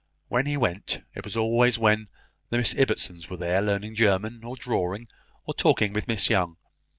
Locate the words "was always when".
1.23-2.07